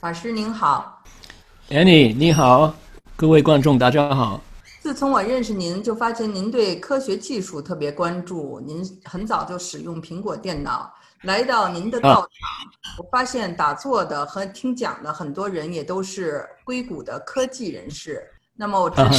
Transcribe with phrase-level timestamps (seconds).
[0.00, 1.02] 法师您好
[1.70, 2.72] ，Annie 你好，
[3.16, 4.40] 各位观众大家好。
[4.80, 8.60] 自从我认识您，就发现您对科学技术特别关注。
[8.64, 10.88] 您很早就使用苹果电脑。
[11.22, 12.28] 来到您的道场，
[12.98, 18.22] 我发现打坐的和听讲的很多人也都是硅谷的科技人士。
[18.54, 19.10] 那么我知道，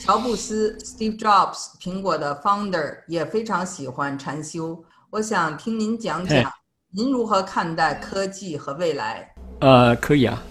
[0.00, 4.82] 乔布斯 Steve Jobs 苹果的 founder 也非常喜欢禅修。
[5.10, 6.50] 我想听您讲讲，
[6.92, 9.34] 您如何看待科技和未来？
[9.60, 10.42] 呃，可以啊，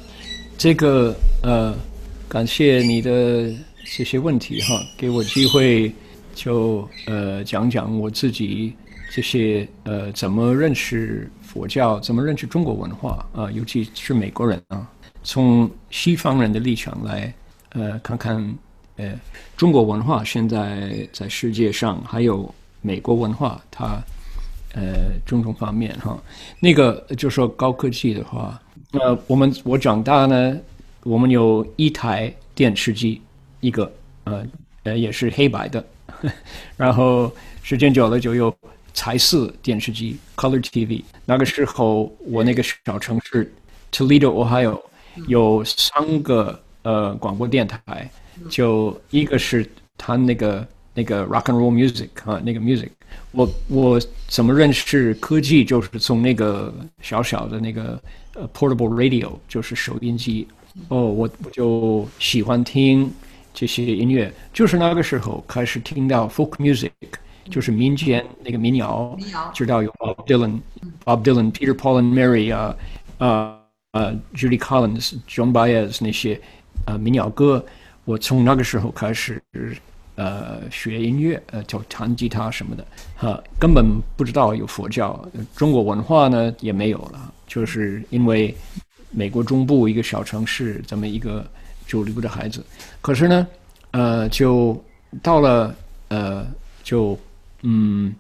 [0.58, 1.76] 这个呃，
[2.28, 3.52] 感谢你的
[3.86, 5.92] 这些问题哈，给我机会
[6.36, 8.74] 就呃讲讲我自己。
[9.10, 11.98] 这些呃，怎么认识佛教？
[12.02, 13.50] 怎么认识中国文化啊？
[13.52, 14.86] 尤其是美国人啊，
[15.24, 17.34] 从西方人的立场来
[17.70, 18.56] 呃，看看
[18.98, 19.18] 呃，
[19.56, 23.98] 中国文化现在在世界上还有美国文化，它
[24.76, 26.22] 呃种种方面哈。
[26.60, 28.62] 那个就说高科技的话，
[29.00, 30.58] 呃，我们我长大呢，
[31.04, 33.22] 我们有一台电视机，
[33.60, 33.92] 一个
[34.26, 34.46] 呃
[34.84, 35.86] 呃也是黑白的，
[36.78, 37.32] 然后
[37.64, 38.54] 时间久了就有。
[39.00, 41.04] 彩色电视机 （Color TV）。
[41.24, 43.54] 那个时候，我那个小城市
[43.92, 44.82] Toledo Ohio
[45.28, 48.10] 有三个呃广播电台，
[48.50, 52.90] 就一个是他那个那个 Rock and Roll Music 啊，那个 Music。
[53.34, 55.64] 我我怎么认识科技？
[55.64, 58.02] 就是从那个小小的那个
[58.38, 60.48] 呃 Portable Radio，就是收音机。
[60.90, 63.12] 哦，我我就喜欢听
[63.54, 66.92] 这些音乐，就是那个时候开始听到 Folk Music。
[67.50, 69.18] 就是民间那个民谣，
[69.54, 70.60] 知道有 Bob Dylan、
[71.06, 72.76] Bob Dylan、Peter Paul and Mary 啊，
[73.20, 73.58] 呃
[73.94, 76.38] 呃，Judy Collins、John Baez 那些
[76.86, 77.66] 呃民谣歌，
[78.04, 79.42] 我从那个时候开始
[80.18, 83.86] 呃学音乐，呃就弹吉他什么的，哈，根本
[84.18, 88.54] 不知道有佛教，中国文化呢也没有了，就是因为
[89.10, 91.50] 美国中部一个小城市这么一个
[91.86, 92.62] 主流的孩子，
[93.00, 93.48] 可是呢，
[93.92, 94.84] 呃，就
[95.24, 95.74] 到了
[96.10, 96.46] 呃
[96.84, 97.18] 就。
[97.64, 98.14] 嗯，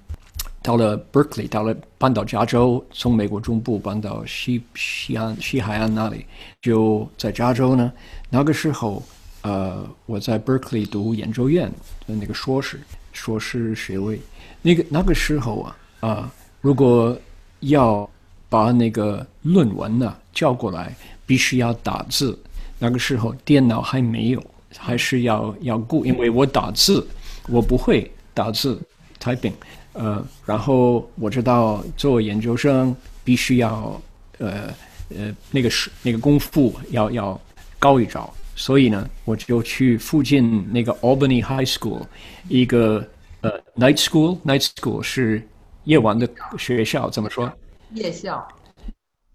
[0.64, 6.26] 到了 Berkeley，到了搬到加州，从美国中部搬到西西岸西海岸那里，
[6.60, 7.94] 就在加州呢。
[8.32, 9.02] 那个时候，
[9.48, 11.72] 呃，我在 Berkeley 读研究院
[12.06, 12.82] 的那个硕士，
[13.14, 14.20] 硕士学位。
[14.62, 17.18] 那个那个时候啊，啊，如果
[17.62, 18.10] 要
[18.50, 20.94] 把那个论文呢叫过来，
[21.26, 22.38] 必须要打字。
[22.78, 24.44] 那个时候电脑还没有，
[24.76, 27.08] 还是要要顾，因为我打字，
[27.48, 28.78] 我不会打字。
[29.20, 29.54] typing，
[29.94, 34.00] 呃，然后我知道做研究生必须要，
[34.40, 34.74] 呃
[35.10, 37.42] 呃，那个是那个功夫要要
[37.80, 42.02] 高一招，所以呢，我就去附近那个 Albany High School，
[42.50, 43.08] 一个
[43.42, 45.48] 呃 night school，night school 是
[45.86, 47.50] 夜晚的学校，怎么说？
[47.94, 48.46] 夜校。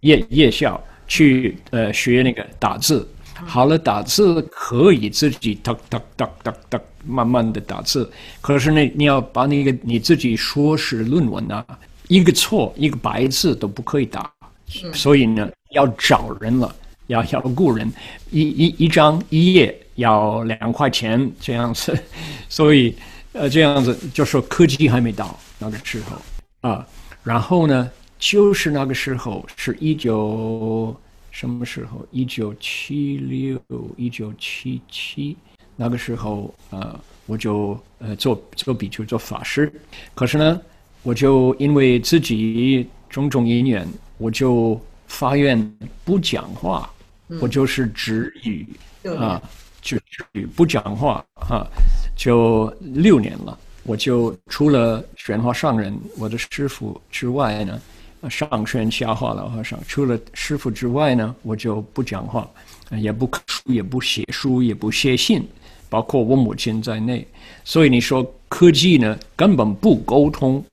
[0.00, 3.08] 夜夜校去呃学那个打字。
[3.46, 8.08] 好了，打字可以自己哒哒哒哒哒慢慢的打字，
[8.40, 11.64] 可是呢，你要把那个你自己说是论文啊，
[12.08, 14.30] 一个错一个白字都不可以打，
[14.92, 16.72] 所以呢，要找人了，
[17.06, 17.90] 要要雇人，
[18.30, 21.96] 一一一张一页要两块钱这样子，
[22.48, 22.94] 所以
[23.32, 26.86] 呃这样子就说科技还没到那个时候啊，
[27.22, 30.94] 然后呢，就是那个时候是一九。
[31.34, 32.06] 什么时候？
[32.10, 33.58] 一九七六、
[33.96, 35.34] 一九七七
[35.76, 39.72] 那个时候，呃，我就呃做做比丘、做法师。
[40.14, 40.60] 可是呢，
[41.02, 43.88] 我就因为自己种种因缘，
[44.18, 44.78] 我就
[45.12, 46.90] 发愿不讲话，
[47.40, 48.66] 我就是止语
[49.16, 49.40] 啊，
[49.80, 51.66] 就止语不讲话啊，
[52.16, 53.56] 就六年了。
[53.84, 57.80] 我就除了玄化上人我的师傅之外呢。
[58.30, 62.48] 上宣下化了和尚，除了师傅之外呢，我就不讲话，
[62.92, 65.44] 也不书，也不写书，也不写信，
[65.88, 67.26] 包括我母亲在内。
[67.64, 70.64] 所以你说科技呢，根本不沟通，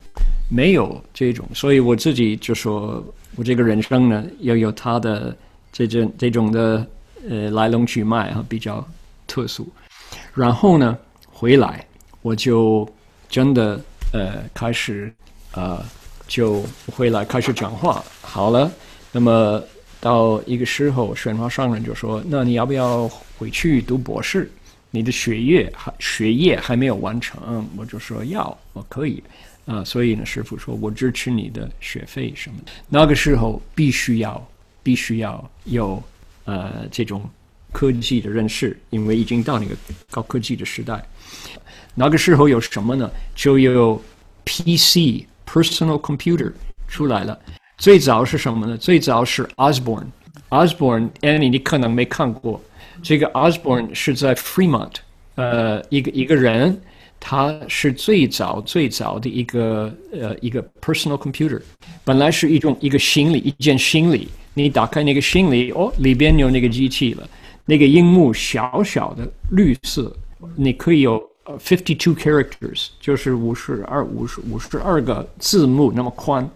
[0.48, 1.44] 没有这种。
[1.52, 3.04] 所以我自己就说，
[3.40, 5.34] 我这个人生呢，要有他的
[5.72, 6.86] 这种这种的
[7.26, 8.86] 呃来龙去脉啊，比较
[9.28, 9.66] 特殊。
[10.34, 10.98] 然后呢，
[11.32, 11.88] 回来
[12.22, 12.86] 我就
[13.30, 13.80] 真的
[14.12, 15.10] 呃开始
[15.54, 15.82] 呃。
[16.28, 16.64] 就
[16.96, 18.04] 回来开始讲话。
[18.22, 18.72] 好了，
[19.12, 19.60] 那么
[20.00, 24.48] 到一个时候，玄华上人就说：“那你要不要回去读博士？
[24.92, 29.24] 你的学业还学业还没有完成。”我就说：“要，我可以。”
[29.70, 32.72] 啊，所以呢，师傅说我支持你的学费什么的。
[32.90, 34.50] 那个时候必须要
[34.84, 36.04] 必须要有
[36.46, 37.24] 呃这种
[37.72, 39.76] 科技的认识，因为已经到那个
[40.10, 41.02] 高科技的时代。
[41.96, 43.10] 那个时候有什么呢？
[43.36, 44.02] 就有
[44.44, 45.26] PC。
[45.52, 46.54] Personal computer
[46.88, 47.36] 出来了，
[47.80, 48.78] 最早是什么呢？
[48.78, 50.06] 最早是 Osborne
[50.50, 52.62] Osborne，Annie 你可能没看过，
[53.02, 54.92] 这个 Osborne 是在 Fremont，
[55.34, 56.80] 呃，一个一个人，
[57.20, 61.62] 它是最早最早的一个呃一个 personal computer，
[62.04, 67.30] 本来是一种一个行李一件行李，你打开那个行李，哦，里边有那个机器了，
[67.66, 70.12] 那个荧幕小小的绿色，
[70.56, 76.50] 你可以有呃 fifty two characters，就是五十二五十五十二个字幕那么宽，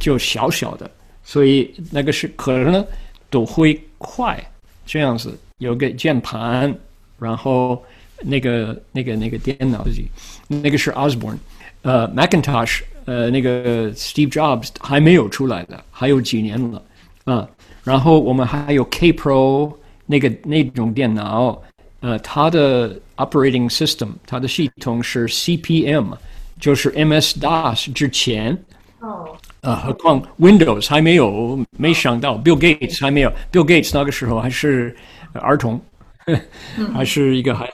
[0.00, 0.90] 就小小的，
[1.22, 2.84] 所以那个是可能呢
[3.30, 4.38] 都会快
[4.84, 6.74] 这样子，有个键盘，
[7.18, 7.80] 然后
[8.22, 10.08] 那个那个那个电脑自己，
[10.48, 11.38] 那个是 Osborne，
[11.82, 16.82] 呃，Macintosh，呃，那个 Steve Jobs 还没有出来的，还有几年了
[17.24, 17.48] 啊。
[17.82, 19.72] 然后我们还有 K Pro
[20.06, 21.60] 那个那种电脑，
[22.00, 26.16] 呃，它的 operating system 它的系统是 CPM，
[26.58, 28.56] 就是 MS DOS 之前。
[29.00, 34.94] 哦，呃，何况 Windows 还没有，没想到 Bill Gates 还没有，Bill Gates 那个时候还是
[35.32, 35.80] 儿童，
[36.92, 37.66] 还是一个孩，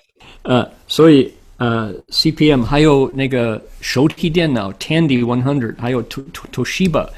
[0.46, 7.08] 呃，所以呃，CPM 还有那个手提电脑 Tandy One Hundred，还有 To To Toshiba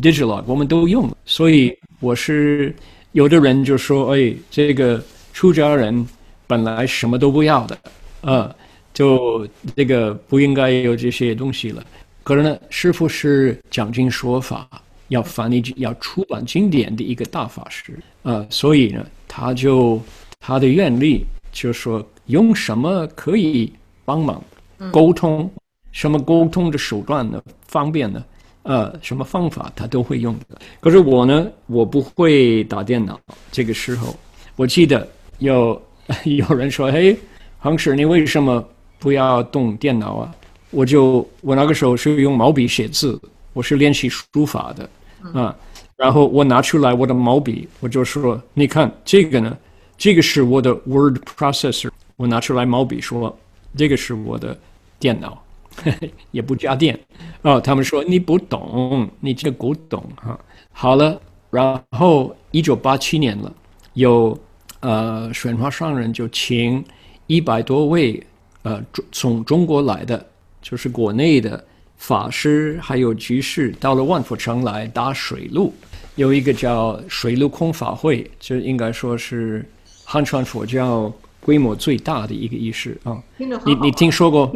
[0.00, 2.74] Digilog，我们都用，所以我是
[3.12, 5.02] 有的人就说，哎，这个
[5.34, 6.06] 出家人
[6.46, 7.78] 本来什么都不要的，
[8.22, 8.54] 呃，
[8.94, 9.46] 就
[9.76, 11.84] 这个不应该有这些东西了。
[12.22, 14.66] 可是呢，师傅是讲经说法，
[15.08, 20.00] 要翻译、要出版经典的一个大法师，呃，所以呢，他就
[20.40, 23.70] 他的愿力就说用什么可以
[24.04, 24.42] 帮忙
[24.90, 25.50] 沟通，
[25.92, 27.42] 什么沟通的手段呢？
[27.66, 28.24] 方便呢？
[28.62, 30.58] 呃，什么方法他都会用的。
[30.78, 33.18] 可是我呢，我不会打电脑。
[33.50, 34.14] 这个时候，
[34.56, 35.08] 我记得
[35.38, 35.80] 有
[36.24, 37.16] 有人说：“嘿，
[37.58, 38.62] 黄师，你为什么
[38.98, 40.34] 不要动电脑啊？”
[40.70, 43.18] 我就我那个时候是用毛笔写字，
[43.54, 44.90] 我是练习书法的
[45.32, 45.56] 啊。
[45.96, 49.56] 然后我拿出来我的毛笔，我就说：“你看这个呢，
[49.96, 53.34] 这个是我的 word processor。”我拿出来毛笔说
[53.78, 54.58] ：“这个是我的
[54.98, 55.40] 电脑，
[56.32, 56.98] 也不加电。”
[57.42, 60.38] 哦，他们说你不懂，你这个古董哈。
[60.72, 61.20] 好了，
[61.50, 63.54] 然后一九八七年了，
[63.94, 64.36] 有
[64.80, 66.84] 呃水华上人就请
[67.28, 68.20] 一百多位
[68.62, 70.26] 呃从中国来的。
[70.60, 71.64] 就是国内的
[71.96, 75.72] 法师还有居士到了万佛城来打水路，
[76.16, 79.64] 有一个叫水陆空法会，就应该说是
[80.04, 81.10] 汉传佛教
[81.48, 83.16] 规模最大的一个仪式啊。
[83.38, 84.54] 你你听说过？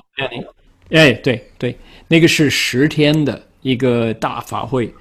[0.91, 1.75] 哎，对对，
[2.07, 4.93] 那个是十天的一个大法会，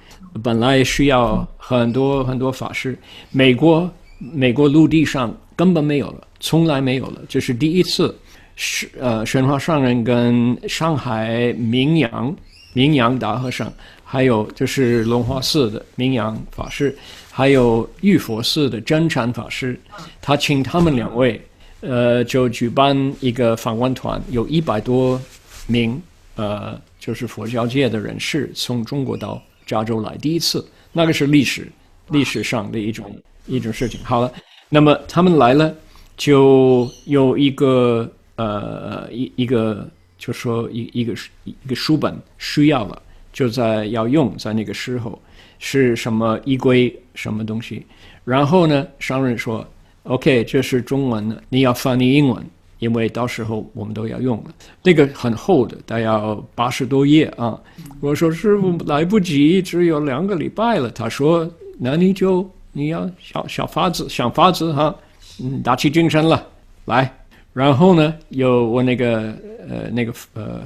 [0.42, 2.98] 本来需要很多很多法师，
[3.30, 8.16] 美国美国陆地上根本没有了，从来没有了，这是第一次。
[8.54, 12.34] 是呃，神华上人跟上海明阳
[12.74, 13.70] 明阳大和尚，
[14.02, 16.96] 还有就是龙华寺的明阳法师，
[17.30, 19.78] 还有玉佛寺的真禅法师，
[20.22, 21.40] 他请他们两位，
[21.82, 25.20] 呃，就举办一个访问团，有一百多
[25.66, 26.00] 名
[26.36, 31.70] 呃，就是佛教界的人士从中国到加州来，第一次，那个是历史
[32.08, 33.14] 历史上的一种
[33.46, 34.00] 一种事情。
[34.02, 34.32] 好了，
[34.70, 35.74] 那么他们来了，
[36.16, 38.10] 就有一个。
[38.36, 39.86] 呃，一一个
[40.18, 41.14] 就说一一个
[41.44, 43.00] 一个书本需要了，
[43.30, 45.20] 就在要用在那个时候
[45.58, 47.84] 是什么依规什么东西，
[48.24, 49.64] 然后呢，商人说
[50.04, 52.44] ，OK，这是中文的，你要翻译英文，
[52.78, 54.44] 因为到时候我们都要用了。
[54.82, 57.58] 那个很厚的，大概要八十多页啊。
[58.00, 60.90] 我说师傅来不及，只有两个礼拜了。
[60.90, 64.94] 他说，那你就你要想想法子，想法子哈，
[65.42, 66.46] 嗯，打起精神了，
[66.86, 67.12] 来。
[67.52, 69.34] 然后呢，有我那个
[69.68, 70.62] 呃那个呃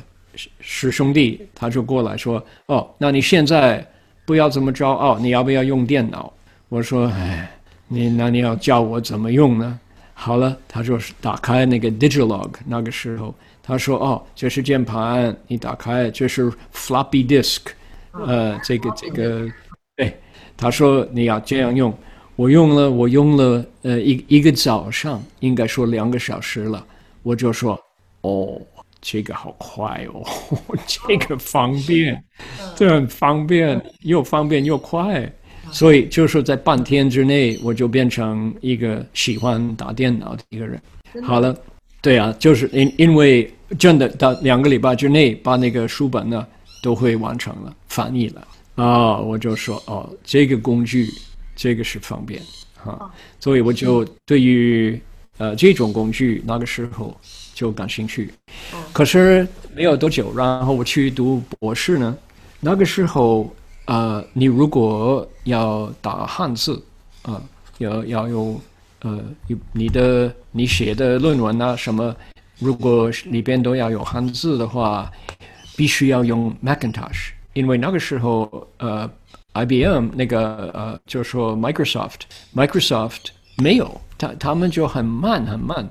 [0.61, 3.85] 师兄弟，他就过来说：“哦，那你现在
[4.25, 6.33] 不要这么骄傲，你要不要用电脑？”
[6.71, 7.56] 我说：“哎，
[7.89, 9.79] 你那你要教我怎么用呢？”
[10.15, 17.61] 好了，他说是打开那个 Digilog，那个时候他说：“哦，这是键盘，你打开这是 Floppy Disk，
[18.13, 19.47] 呃，这个这个，
[19.95, 20.19] 对，
[20.57, 21.93] 他说你要这样用。”
[22.37, 26.85] 我用了，我用了，呃，一一个早上，应该说两个小时了。
[27.23, 27.81] 我就说，
[28.21, 28.61] 哦，
[29.01, 30.23] 这个好快哦，
[30.87, 32.23] 这个方便，
[32.75, 35.33] 这很方便，又方便又快。
[35.71, 40.81] 所以就是在半天之内，我就变成一个喜欢打电脑的一个人。
[41.23, 41.57] 好了，
[42.01, 46.47] 对啊，就是因因为真的到两个礼拜之内，把那个书本呢
[46.83, 51.09] 都会完成了，翻译了啊，我就说哦，这个工具。
[51.59, 52.39] 这个是方便，
[52.75, 55.01] 哈，所以我就对于
[55.39, 57.19] 呃这种工具那个时候
[57.55, 58.31] 就感兴趣。
[58.93, 62.15] 可是没有多久，然后我去读博士呢，
[62.61, 63.51] 那个时候
[63.87, 66.81] 呃，你如果要打汉字
[67.23, 67.41] 啊，
[67.79, 68.61] 要要有
[69.01, 72.15] 呃，有你的你写的论文啊什么，
[72.59, 75.11] 如果里边都要有汉字的话，
[75.77, 79.09] 必须要用 Macintosh，因为那个时候呃
[79.53, 83.27] ，IBM 那个呃，就是说 Microsoft，Microsoft
[83.59, 85.89] 没有，他他们就很慢很慢。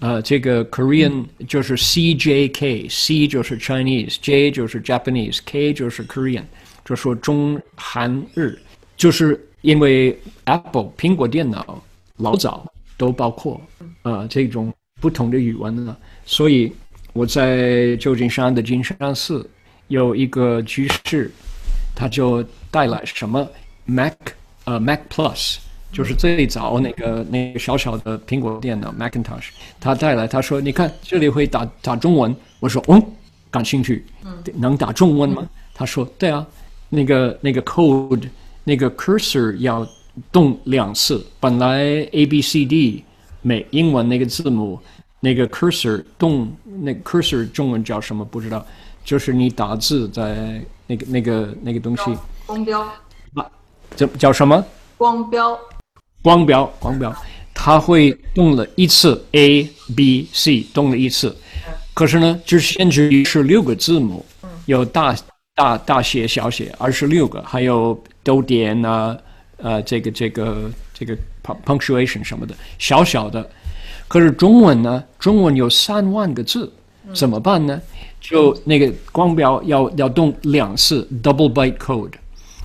[0.00, 6.42] 呃，这个 Korean 就是 CJK，C 就是 Chinese，J 就是 Japanese，K 就是 Korean，
[6.84, 8.58] 就说中韩日，
[8.96, 11.82] 就是因为 Apple 苹果电脑
[12.16, 13.60] 老早都包括
[14.02, 16.72] 呃这种不同的语文了，所以
[17.12, 19.48] 我在旧金山的金山寺
[19.88, 21.30] 有一个居士，
[21.94, 23.48] 他就带来什么
[23.84, 24.14] Mac
[24.64, 25.58] 呃 Mac Plus。
[25.92, 33.06] 就是最早那个那个小小的苹果电脑 Macintosh，他带来，他说：“你看这里会打打中文。”我说：“嗯，
[33.50, 34.02] 感兴趣，
[34.54, 36.46] 能打中文吗？”他说：“对啊，
[36.94, 38.28] 那个那个 code
[38.64, 39.86] 那个 cursor 要
[40.30, 43.02] 动两次，本来 A B C D
[43.40, 44.78] 每英文那个字母
[45.20, 48.64] 那个 cursor 动，那 cursor 中文叫什么不知道，
[49.02, 52.02] 就是你打字在那个那个那个东西，
[52.44, 52.82] 光标。
[53.34, 53.46] 啊，
[53.96, 54.62] 叫叫什么？
[54.98, 55.58] 光标。”
[56.22, 57.12] 光标，光标，
[57.52, 61.34] 它会动了一次，A、B、C 动了一次，
[61.94, 64.24] 可是呢，就是限制于是六个字母，
[64.66, 65.16] 有大
[65.54, 69.16] 大大写、小写，二十六个，还有逗点啊，
[69.58, 71.16] 呃，这个这个这个
[71.64, 73.48] punctuation 什么的，小小的。
[74.08, 76.72] 可是中文呢，中文有三万个字，
[77.14, 77.80] 怎么办呢？
[78.20, 82.12] 就那个光标要要动两次，double byte code，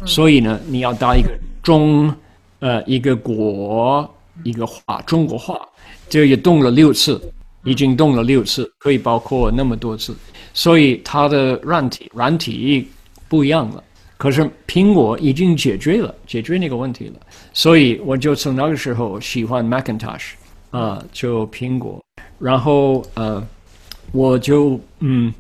[0.05, 1.29] 所以呢，你要打一个
[1.61, 2.13] 中。
[2.59, 5.61] 呃，一个国，一个话，中国话，
[6.09, 7.21] 这也动了六次，
[7.67, 10.15] 已经动了六次，可以包括那么多次，
[10.53, 12.87] 所以它的软体软体
[13.27, 13.83] 不一样了。
[14.17, 17.19] 可是苹果已经解决了，解决那个问题了，
[17.53, 20.31] 所以我就从那个时候喜欢 Macintosh
[20.71, 22.01] 啊，就苹果。
[22.39, 23.45] 然后呃，
[24.11, 25.33] 我就嗯，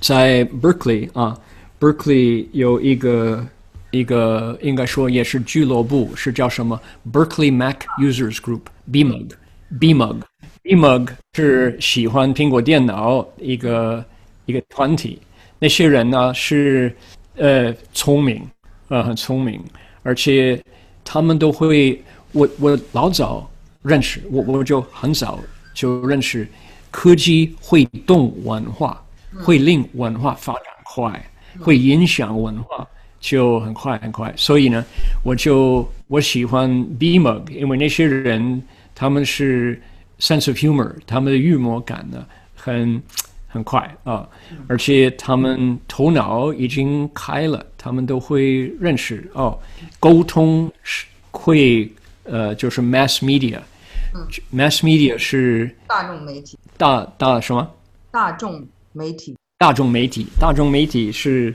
[0.00, 1.38] 在 Berkeley 啊
[1.78, 3.46] ，Berkeley 有一个。
[3.94, 6.80] 一个应该说也是俱乐部，是叫什么
[7.12, 10.16] Berkeley Mac Users Group，BMUG，BMUG
[10.64, 14.04] Group（BMUG）？BMUG，BMUG 是喜欢苹果电脑一个
[14.46, 15.18] 一个团体。
[15.58, 16.94] 那些人呢是
[17.36, 18.42] 呃聪明，
[18.88, 19.60] 呃很聪明，
[20.02, 20.62] 而且
[21.04, 22.00] 他们都会。
[22.34, 23.46] 我我老早
[23.82, 25.38] 认识，我我就很早
[25.74, 26.48] 就认识，
[26.90, 29.04] 科技会动文化，
[29.44, 32.88] 会令文化发展快，会影响文化。
[33.20, 34.82] 就很快很快，所以呢，
[35.22, 38.62] 我就我喜欢 BMUG，因为那些人
[38.94, 39.80] 他们是
[40.22, 42.24] sense of humor，他们的幽默感呢
[42.54, 43.02] 很
[43.48, 44.28] 很快啊，
[44.68, 49.58] 而且他们头脑已经开了，他们都会认识哦，
[49.98, 51.90] 沟通是会
[52.22, 57.68] 呃就是 mass media，mass media 是大众媒体，大大什么？
[58.12, 61.52] 大众媒体，大众媒体，大众媒体是。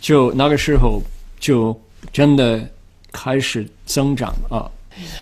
[0.00, 1.02] 就那个时候，
[1.40, 1.74] 就
[2.12, 2.68] 真的
[3.10, 4.70] 开始增长啊。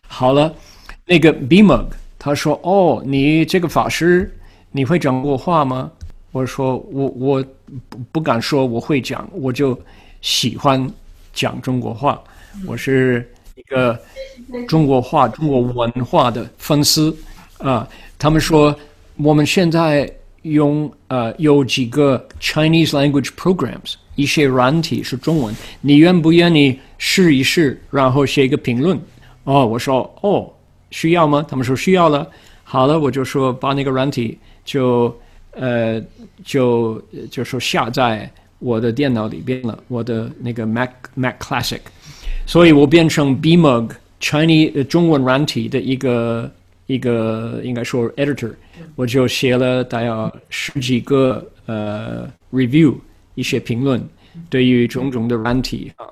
[0.08, 0.52] 好了，
[1.06, 1.87] 那个 Bimug
[2.24, 4.32] 他说：“哦，你这个法师，
[4.70, 5.90] 你会讲过话吗？”
[6.30, 7.44] 我说：“我我
[7.88, 9.76] 不不敢说我会讲，我就
[10.20, 10.88] 喜欢
[11.34, 12.22] 讲中国话。
[12.64, 14.00] 我是一个
[14.68, 17.12] 中国话、中国文化的粉丝
[17.58, 18.72] 啊。”他们说
[19.16, 20.08] 我们现在
[20.42, 23.94] 用呃有几个 Chinese language programs。
[24.14, 28.96] 一些软体是中文，你愿不愿意试一试，然后写一个评论？
[29.44, 30.52] 哦，我说哦，
[30.92, 31.44] 需要吗？
[31.49, 32.25] 他们说需要了。
[32.62, 35.12] 好了，我就说把那个软体就
[35.50, 36.00] 呃
[36.44, 38.30] 就就说下在
[38.61, 41.80] 我的电脑里边了，我的那个 Mac Mac Classic，
[42.46, 46.49] 所以我变成 BMUG Chinese 中文软体的一个
[46.87, 48.52] 一个应该说 editor，
[48.94, 52.94] 我就写了大约十几个呃 review。
[53.34, 53.99] 一些评论，
[54.50, 56.04] 对于种种的软体啊，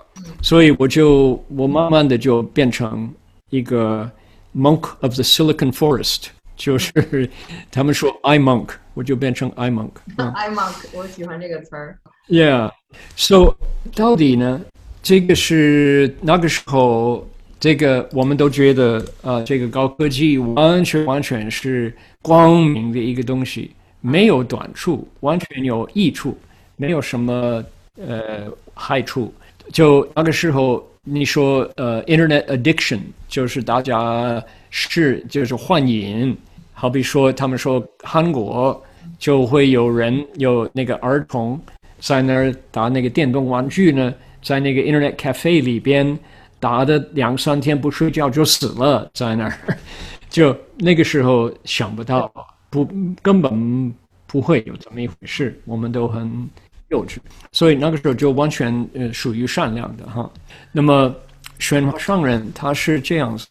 [0.42, 3.12] 所以我就我慢慢的就变成
[3.50, 4.10] 一个
[4.54, 6.26] monk of the Silicon Forest，
[6.56, 7.28] 就是
[7.70, 9.90] 他们说 I monk，我就变成 I monk。
[10.34, 11.98] I monk，我喜欢这个词儿。
[12.28, 13.56] Yeah，so
[13.94, 14.60] 到底呢？
[15.02, 17.26] 这个是那个时候，
[17.58, 26.38] 这个我们都觉得啊，这个高科技完全完全是光明的一个东西，没有短处，完全有益处。
[26.76, 27.62] 没有什么
[27.98, 29.34] 呃害处，
[29.70, 36.36] 就那个时候你说呃，Internet addiction 就是大家是就是幻瘾，
[36.74, 38.80] 好比说他们说韩国
[39.18, 41.58] 就会有人有那个儿童
[42.00, 46.18] 在那儿打那个电动玩具呢，在那个 Internet cafe 里边
[46.58, 49.58] 打的两三天不睡觉就死了，在那儿，
[50.28, 52.30] 就那个时候想不到，
[52.68, 52.86] 不
[53.22, 53.94] 根本
[54.26, 56.48] 不会有这么一回事，我们都很
[56.90, 57.16] 幼稚，
[57.52, 60.30] 所以那个时候就完全呃属于善良的哈。
[60.72, 61.14] 那么
[61.58, 63.46] 玄华上人他是这样子，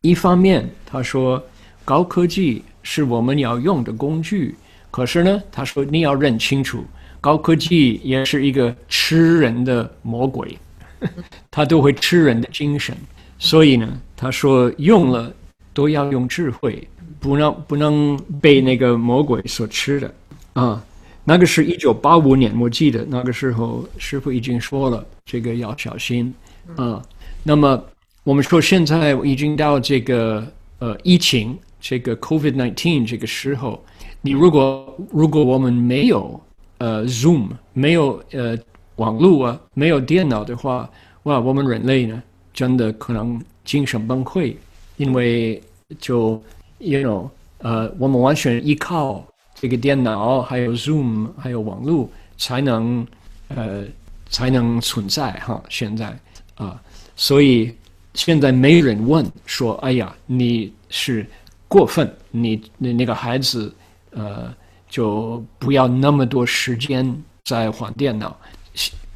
[0.00, 1.42] 一方面他说
[1.84, 4.54] 高科技是我们要用的工具，
[4.90, 6.84] 可是呢，他说你要认清楚。
[7.20, 10.58] 高科技也是一个吃人的魔鬼，
[11.50, 12.94] 他都会吃人的精神，
[13.38, 15.32] 所以呢，他说用了
[15.72, 16.86] 都要用智慧，
[17.18, 20.14] 不能不能被那个魔鬼所吃的
[20.52, 20.84] 啊。
[21.24, 26.32] 那个是一九八五年，我记得那个时候师傅已经说了，这个要小心
[26.76, 27.02] 啊。
[27.42, 27.82] 那么
[28.24, 30.46] 我们说现在已经到这个
[30.80, 33.82] 呃疫情这个 COVID nineteen 这个时候，
[34.20, 36.40] 你如果如果我们没有
[36.78, 38.56] 呃，Zoom 没有呃
[38.96, 40.88] 网络啊，没有电脑的话，
[41.22, 44.54] 哇，我们人类呢，真的可能精神崩溃，
[44.98, 45.62] 因为
[45.98, 46.42] 就
[46.78, 47.28] ，you know，
[47.58, 53.06] 呃，我们完全依靠这个电脑，还有 Zoom，还有网络，才能
[53.48, 53.84] 呃
[54.28, 55.62] 才能存在哈。
[55.68, 56.16] 现在
[56.56, 56.80] 啊，
[57.16, 57.74] 所以
[58.14, 61.26] 现在没人问说，哎呀，你是
[61.68, 63.74] 过分，你你那个孩子
[64.10, 64.54] 呃。
[64.90, 67.04] 就不要那么多时间
[67.42, 68.36] 在玩电脑。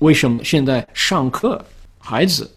[0.00, 1.64] 为什么现在上课
[2.00, 2.50] 孩子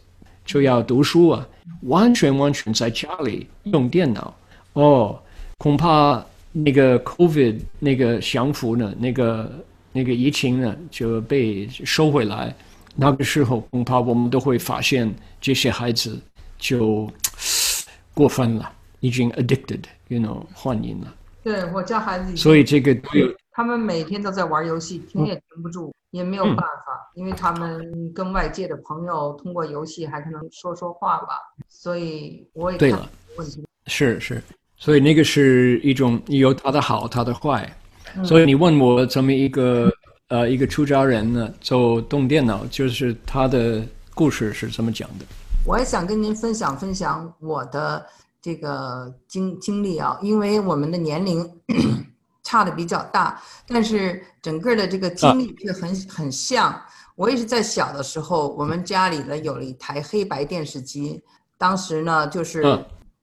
[0.43, 1.47] 就要读书啊？
[1.81, 4.33] 完全完全在家里用电脑
[4.73, 5.19] 哦，
[5.59, 9.51] 恐怕那个 COVID 那个降服呢，那个
[9.91, 12.55] 那个疫情呢就被收回来。
[12.95, 16.21] 那个时候恐怕我们都会发现这些孩子
[16.57, 17.09] 就
[18.13, 21.15] 过分了，已经 addicted，you know，欢迎了。
[21.41, 22.93] 对我家孩子，所以这个
[23.53, 31.39] 他们每天都在玩游戏，停也停不住，也没有办法，因为他们跟外界的朋友通过游戏还可能说说话吧。
[31.69, 34.43] 所以我也对了，问题是是，
[34.81, 37.71] 所以那个是一种有他的好，他的坏。
[38.25, 39.93] 所以你问我这么一个
[40.29, 45.25] 呃一个出家人呢，就动电脑，就是他的故事是怎么讲的？
[45.67, 48.03] 我也想跟您分享分享我的。
[48.43, 51.47] 这个经经历啊，因为我们的年龄
[52.41, 56.81] 差的比较大，但是整个的这个经历却很很像。
[57.15, 61.21] 我也是在小的时候，我们家里呢有了一台黑白电视机，
[61.55, 62.63] 当时呢就是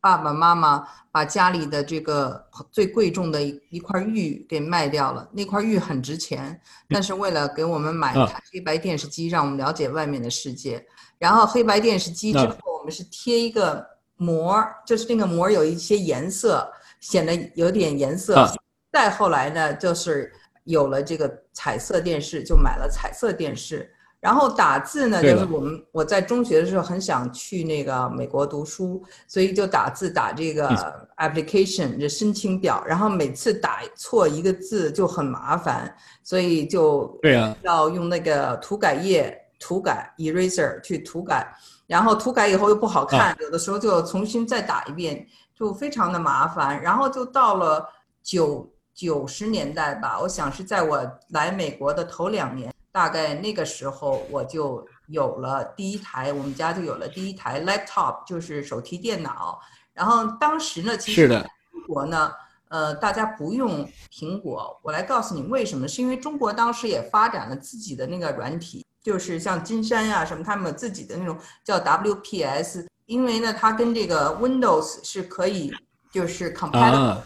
[0.01, 10.87] 爸爸妈妈把家里的这个最贵重的一一块玉给卖掉了，那块玉很值钱，但是为了给我们买一台黑白电视机，让我们了解外面的世界。
[11.19, 13.87] 然后黑白电视机之后，我们是贴一个。
[14.21, 18.53] 膜就是那个膜有一些颜色，显得有点颜色。
[18.91, 20.33] 再后来呢，就是
[20.65, 23.95] 有了这个彩色电视，就买了彩色电视。
[24.21, 30.69] 然后打字呢，就是我们我在中学的时候很想去那个美国读书，所以就打字打这个
[31.19, 41.47] application 这申请表，然后每次打错一个字就很麻烦，所以就对啊，要用那个涂改液涂改 eraser 去涂改。
[41.87, 45.27] 然后涂改以后又不好看，有的时候就重新再打一遍，
[45.59, 46.79] 就非常的麻烦。
[46.83, 47.83] 然后就到了
[48.23, 51.01] 九九十年代吧，我想是在我
[51.31, 59.61] 来美国的头两年，大概那个时候我就有了第一台，我们家就有了第一台 laptop，就是手提电脑。
[59.93, 62.33] 然后当时呢，其实中国呢，
[62.69, 68.85] 呃，大家不用苹果，我来告诉你为什么，是因为中国当时也发展了自己的那个软体。
[69.01, 75.73] 就是像金山呀什么，他们自己的那种叫 WPS，因为呢，它跟这个 Windows 是可以
[76.13, 77.17] 就是 compatible，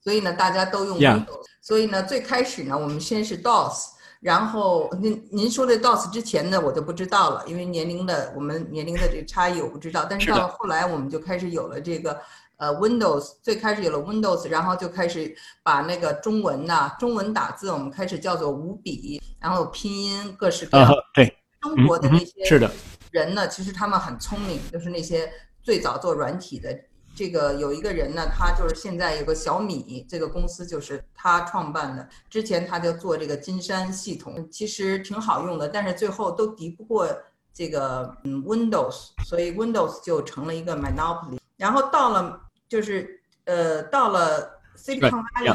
[0.00, 1.42] 所以呢，大家都用 Windows。
[1.60, 3.93] 所以呢，最开始呢，我们先是 DOS，
[4.24, 10.06] 然后您您说的 DOS 之前呢，我就不知道了，因为年龄的我们年龄的这个差异我不知道。
[10.08, 12.18] 但是到了后来，我们就开始有了这个。
[12.56, 20.90] 呃，Windows 最开始有了 Windows，然后就开始把那个中文呐，中文打字我们开始叫做五笔，然后拼音各式各样。
[21.12, 22.70] 对，中国的那些是的
[23.10, 25.28] 人呢，其实他们很聪明，就是那些
[25.64, 26.70] 最早做软体的。
[27.14, 32.08] 这个有一个人呢，他就是现在有个小米这个公司，就是他创办的。
[32.28, 37.08] 之前他就做这个金山系统，其实挺好用的，但是最后都敌不过
[37.52, 41.38] 这个嗯 Windows，所以 Windows 就成了一个 monopoly。
[41.56, 42.40] 然后到了。
[42.66, 45.54] 就是呃，到了 Silicon Valley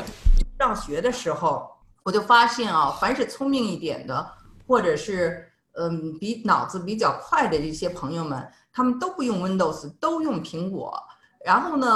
[0.58, 1.70] 上学的时候，
[2.04, 4.32] 我就发现啊，凡是聪明一点的，
[4.66, 10.98] 或者是嗯比脑子比较快的一些朋友们，他们都不用 Windows，都用苹果。
[11.46, 11.88] 然后呢，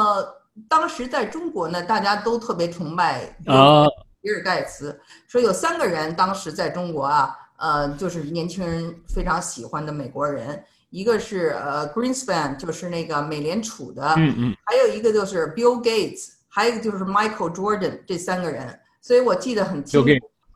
[0.68, 3.36] 当时在中国呢，大家都特别崇拜
[4.22, 10.64] 比尔盖茨，说有三个人当时在中国啊，呃，就是年轻人非常喜欢的美国人。
[10.90, 20.08] 一个是呃 Greenspan，就是那个美联储的，嗯嗯，还有一个就是 Bill Gates，还有一个就是 Michael Jordan，这三个人，所以我记得很清楚。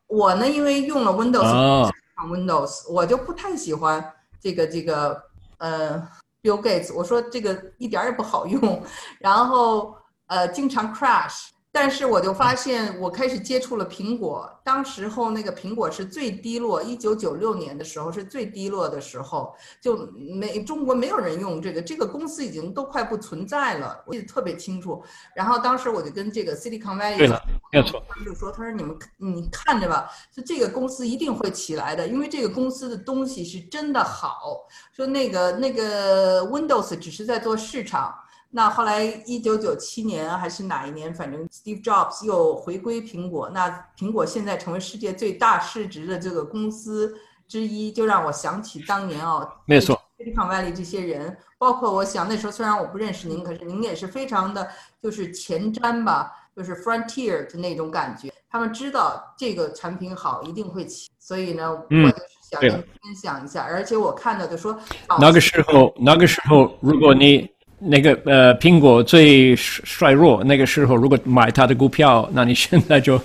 [0.05, 5.23] 我呢，因为用了 Windows，用 Windows，我就不太喜欢这个这个
[5.57, 6.07] 呃
[6.47, 8.81] Bill Gates，我说这个一点也不好用，
[9.19, 9.93] 然后
[10.27, 11.49] 呃经常 crash。
[11.79, 14.51] 但是我就发现，我开始接触了苹果。
[14.63, 25.03] 当时候那个苹果是最低落，一九九六年的时候是最低落的时候，就没中国没有人用这个，这个公司已经都快不存在了，我记得特别清楚。
[25.35, 27.39] 然后当时我就跟这个 Silicon Valley 对了，
[27.71, 34.65] 没错，就说，他说你们你看着吧，就这个公司一定会起来的，因为这个公司的东西是真的好。
[34.91, 38.15] 说那个那个 Windows 只是在做市场。
[38.57, 41.13] 那后来，一九九七年还是哪一年？
[41.13, 43.47] 反正 Steve Jobs 又回归苹果。
[43.53, 47.15] 那苹果现在成为世界最大市值的这个公司
[47.47, 54.67] 之一，就让我想起当年哦，没错，Silicon Valley 这些人，包括我想那时候虽然我不认识您，可是您也是非常的，
[55.03, 58.33] 就是前瞻吧，就是 Frontier 的那种感觉。
[58.49, 63.63] 他们知道这个产品好，一定会起，所以呢，我就是想跟分享一下。
[63.63, 64.75] 而且我看到就说，
[65.19, 67.47] 那个时候，那个时候，如果你。
[67.79, 73.19] 那个呃，苹果最衰弱那个时候，如果买它的股票，那你现在就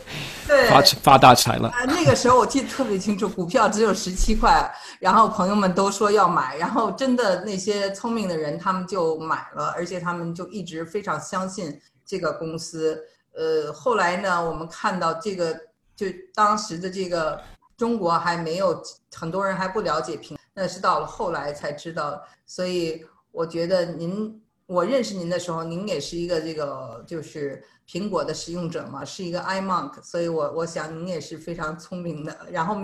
[0.69, 1.69] 发发大财了。
[1.71, 13.03] 啊，那个时候我记得特别清楚，股票只有十七块，然后朋友们都说要买，然后真的那些聪明的人他们就买了，而且他们就一直非常相信这个公司。
[13.35, 15.55] 呃，后来呢，我们看到这个，
[15.97, 17.41] 就当时的这个
[17.79, 18.83] 中国还没有
[19.15, 24.39] 很多人还不了解苹，那是到了后来才知道，所以我觉得您。
[24.67, 32.35] 我认识您的时候，您也是一个这个就是苹果的使用者嘛，是一个 iMonk，所以我我想您也是非常聪明的。
[32.51, 32.81] 然后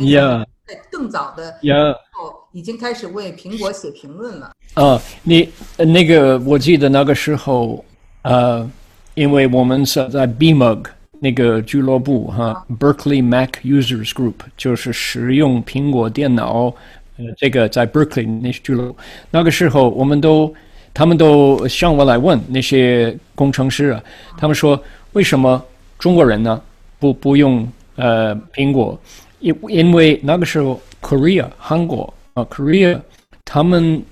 [0.66, 1.72] 在更早的时
[2.12, 4.52] 候已经开始为苹果写评论了。
[4.74, 7.82] 啊，你那个我记得那个时候，
[8.22, 8.70] 呃，
[9.14, 10.84] 因为我们是在 BMUG
[11.20, 16.74] 那个俱乐部哈，Berkeley Mac Users Group，就是使用苹果电脑，
[17.18, 18.96] 呃，这个在 Berkeley 那俱乐部，
[19.30, 20.54] 那个时候我们都。
[20.94, 24.02] 他们都向我来问那些工程师啊，
[24.36, 25.62] 他们说为什么
[25.96, 26.60] 中国人呢
[26.98, 29.00] 不不用呃苹果？
[29.38, 33.00] 因因为那个时候 Korea 韩国啊 Korea
[33.44, 34.02] 他们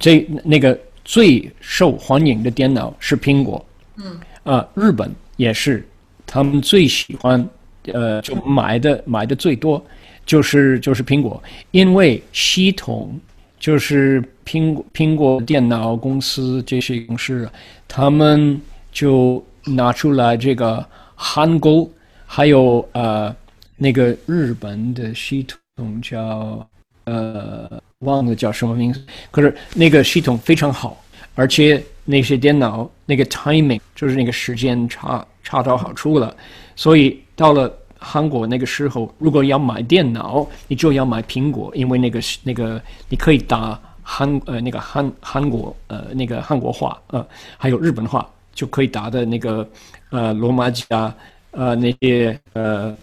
[0.00, 3.62] 这那个最受欢迎的电脑是苹果，
[3.96, 5.86] 嗯啊日本也是
[6.24, 7.46] 他们最喜欢
[7.92, 9.84] 呃就买的买的最多
[10.24, 13.18] 就是就是苹果，因为系统。
[13.58, 17.50] 就是苹果苹果电脑公司这些公司，
[17.88, 18.60] 他们
[18.92, 21.88] 就拿出来这个韩国，
[22.26, 23.34] 还有呃
[23.78, 25.44] 那个日本的系
[25.74, 26.68] 统叫
[27.04, 31.02] 呃忘了叫什么名字，可是那个系统非常好，
[31.34, 36.36] 而且那些电脑那个 timing 就是那个时间差差到好处了，
[36.76, 37.72] 所以到了。
[37.98, 49.66] 韩国那个时候，如果要买电脑，你就要买苹果，因为那个是那个你可以打韩呃那个韩韩国呃那个韩国话呃还有日本话就可以打的那个
[50.10, 51.12] 呃罗马字啊
[51.52, 52.94] 呃那些呃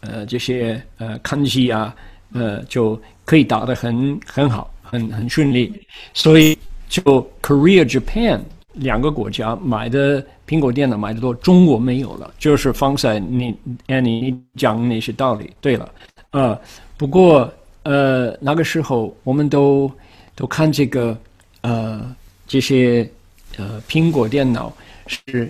[0.00, 1.92] 呃这些呃看机啊
[2.34, 5.72] 呃就可以打得很很好很很顺利，
[6.12, 7.02] 所以就
[7.40, 8.40] Korea Japan。
[8.74, 13.54] 两个国家买的苹果电脑买的多，中国没有了，就是方才你
[13.86, 15.50] 哎你讲那些道理。
[15.60, 15.88] 对了，
[16.32, 16.60] 呃，
[16.96, 17.52] 不过
[17.84, 19.90] 呃那个时候我们都
[20.34, 21.16] 都看这个
[21.60, 22.14] 呃
[22.48, 23.08] 这些
[23.56, 24.72] 呃苹果电脑
[25.06, 25.48] 是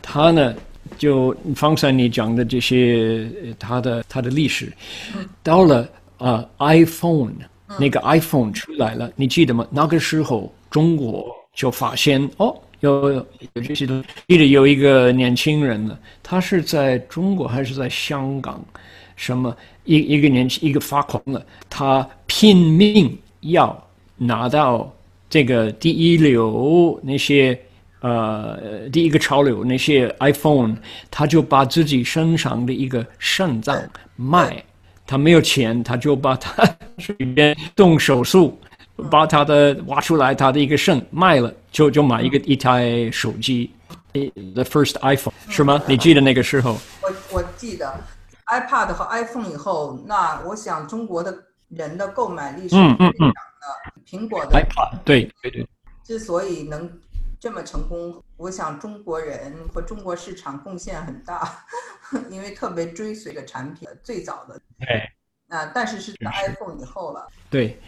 [0.00, 0.54] 它呢
[0.96, 4.72] 就方才你讲的这些它的它的历史，
[5.42, 5.88] 到了
[6.18, 7.32] 啊 iPhone
[7.78, 9.66] 那个 iPhone 出来了，你记得吗？
[9.70, 11.39] 那个时候中国。
[11.54, 14.08] 就发现哦，有有这些东西。
[14.28, 18.64] 记得有一个年轻人呢，他是在中国还是在香港？
[19.16, 23.86] 什么一一个年轻一个发狂了，他拼命要
[24.16, 24.90] 拿到
[25.28, 27.60] 这个第一流那些
[28.00, 30.74] 呃第一个潮流那些 iPhone，
[31.10, 33.78] 他就把自己身上的一个肾脏
[34.16, 34.64] 卖，
[35.06, 36.64] 他没有钱，他就把他
[36.96, 38.58] 随便动手术。
[39.10, 43.72] 把他的挖出来，他的一个肾卖了，就就买一个一台手机
[44.12, 45.80] ，the first iPhone 是吗？
[45.86, 46.76] 你记得那个时候？
[47.02, 47.98] 我我记得
[48.46, 53.34] ，iPad 和 iPhone 以后，那我想中国的人的购买力是嗯嗯嗯的。
[54.06, 55.66] 苹果的 iPad 对对对，
[56.04, 56.90] 之所以能
[57.38, 61.64] 这么成功，我想中国人和中国市场贡献很大，
[62.28, 64.60] 因为特别追随的产品最早的。
[64.78, 65.08] 对。
[65.48, 67.26] 啊，但是是 iPhone 以后了。
[67.48, 67.80] 对。